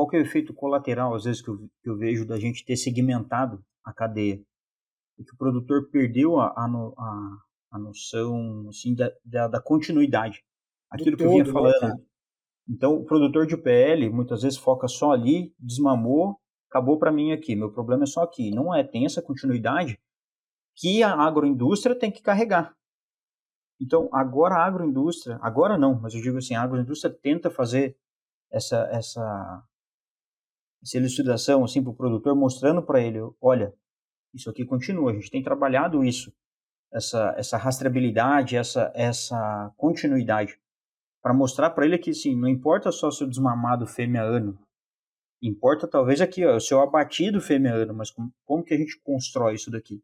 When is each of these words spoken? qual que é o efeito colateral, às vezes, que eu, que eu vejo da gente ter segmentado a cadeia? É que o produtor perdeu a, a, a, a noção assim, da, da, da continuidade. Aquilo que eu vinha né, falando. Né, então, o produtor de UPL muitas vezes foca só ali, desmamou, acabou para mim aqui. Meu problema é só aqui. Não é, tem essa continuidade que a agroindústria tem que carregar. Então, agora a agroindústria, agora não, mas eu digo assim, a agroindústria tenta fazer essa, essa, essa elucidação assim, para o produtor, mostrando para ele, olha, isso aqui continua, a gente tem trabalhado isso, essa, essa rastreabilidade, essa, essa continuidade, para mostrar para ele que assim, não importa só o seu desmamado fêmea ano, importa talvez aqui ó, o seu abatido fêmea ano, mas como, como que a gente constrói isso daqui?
qual 0.00 0.08
que 0.08 0.16
é 0.16 0.20
o 0.20 0.22
efeito 0.22 0.54
colateral, 0.54 1.14
às 1.14 1.24
vezes, 1.24 1.42
que 1.42 1.50
eu, 1.50 1.58
que 1.82 1.90
eu 1.90 1.96
vejo 1.96 2.26
da 2.26 2.38
gente 2.38 2.64
ter 2.64 2.76
segmentado 2.76 3.62
a 3.84 3.92
cadeia? 3.92 4.42
É 5.18 5.22
que 5.22 5.34
o 5.34 5.36
produtor 5.36 5.90
perdeu 5.90 6.40
a, 6.40 6.46
a, 6.46 6.64
a, 6.64 7.38
a 7.72 7.78
noção 7.78 8.66
assim, 8.70 8.94
da, 8.94 9.12
da, 9.22 9.46
da 9.46 9.60
continuidade. 9.60 10.42
Aquilo 10.90 11.18
que 11.18 11.24
eu 11.24 11.30
vinha 11.30 11.44
né, 11.44 11.52
falando. 11.52 11.82
Né, 11.82 12.02
então, 12.66 12.94
o 12.94 13.04
produtor 13.04 13.46
de 13.46 13.54
UPL 13.54 14.10
muitas 14.10 14.40
vezes 14.40 14.58
foca 14.58 14.88
só 14.88 15.12
ali, 15.12 15.54
desmamou, 15.58 16.38
acabou 16.70 16.98
para 16.98 17.12
mim 17.12 17.32
aqui. 17.32 17.54
Meu 17.54 17.70
problema 17.70 18.04
é 18.04 18.06
só 18.06 18.22
aqui. 18.22 18.50
Não 18.50 18.74
é, 18.74 18.82
tem 18.82 19.04
essa 19.04 19.20
continuidade 19.20 20.00
que 20.76 21.02
a 21.02 21.12
agroindústria 21.12 21.94
tem 21.94 22.10
que 22.10 22.22
carregar. 22.22 22.74
Então, 23.78 24.08
agora 24.12 24.54
a 24.54 24.64
agroindústria, 24.64 25.38
agora 25.42 25.76
não, 25.76 26.00
mas 26.00 26.14
eu 26.14 26.22
digo 26.22 26.38
assim, 26.38 26.54
a 26.54 26.62
agroindústria 26.62 27.12
tenta 27.12 27.50
fazer 27.50 27.98
essa, 28.50 28.88
essa, 28.92 29.64
essa 30.82 30.96
elucidação 30.96 31.64
assim, 31.64 31.82
para 31.82 31.90
o 31.90 31.96
produtor, 31.96 32.34
mostrando 32.34 32.82
para 32.82 33.00
ele, 33.00 33.18
olha, 33.40 33.74
isso 34.34 34.48
aqui 34.48 34.64
continua, 34.64 35.10
a 35.10 35.14
gente 35.14 35.30
tem 35.30 35.42
trabalhado 35.42 36.04
isso, 36.04 36.32
essa, 36.92 37.34
essa 37.36 37.56
rastreabilidade, 37.56 38.56
essa, 38.56 38.90
essa 38.94 39.72
continuidade, 39.76 40.58
para 41.22 41.34
mostrar 41.34 41.70
para 41.70 41.84
ele 41.84 41.98
que 41.98 42.10
assim, 42.10 42.34
não 42.34 42.48
importa 42.48 42.90
só 42.90 43.08
o 43.08 43.12
seu 43.12 43.28
desmamado 43.28 43.86
fêmea 43.86 44.22
ano, 44.22 44.58
importa 45.42 45.86
talvez 45.86 46.20
aqui 46.20 46.44
ó, 46.44 46.56
o 46.56 46.60
seu 46.60 46.80
abatido 46.80 47.40
fêmea 47.40 47.74
ano, 47.74 47.94
mas 47.94 48.10
como, 48.10 48.32
como 48.44 48.64
que 48.64 48.74
a 48.74 48.78
gente 48.78 48.98
constrói 49.02 49.54
isso 49.54 49.70
daqui? 49.70 50.02